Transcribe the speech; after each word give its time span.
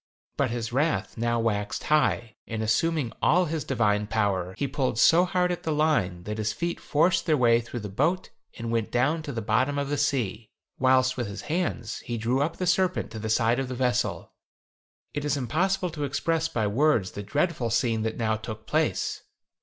But 0.35 0.49
his 0.49 0.73
wrath 0.73 1.15
now 1.15 1.39
waxed 1.39 1.83
high, 1.83 2.35
and 2.47 2.63
assuming 2.63 3.13
all 3.21 3.45
his 3.45 3.63
divine 3.63 4.07
power, 4.07 4.55
he 4.57 4.67
pulled 4.67 4.97
so 4.97 5.25
hard 5.25 5.51
at 5.51 5.61
the 5.61 5.71
line 5.71 6.23
that 6.23 6.39
his 6.39 6.53
feet 6.53 6.79
forced 6.79 7.27
their 7.27 7.37
way 7.37 7.61
through 7.61 7.81
the 7.81 7.85
boat 7.87 8.31
and 8.57 8.71
went 8.71 8.91
down 8.91 9.21
to 9.21 9.31
the 9.31 9.43
bottom 9.43 9.77
of 9.77 9.89
the 9.89 9.99
sea, 9.99 10.49
whilst 10.79 11.17
with 11.17 11.27
his 11.27 11.41
hands 11.43 11.99
he 11.99 12.17
drew 12.17 12.41
up 12.41 12.57
the 12.57 12.65
serpent 12.65 13.11
to 13.11 13.19
the 13.19 13.29
side 13.29 13.59
of 13.59 13.67
the 13.67 13.75
vessel. 13.75 14.31
It 15.13 15.23
is 15.23 15.37
impossible 15.37 15.91
to 15.91 16.03
express 16.03 16.47
by 16.47 16.65
words 16.65 17.11
the 17.11 17.21
dreadful 17.21 17.69
scene 17.69 18.01
that 18.01 18.17
now 18.17 18.37
took 18.37 18.65
place. 18.65 19.21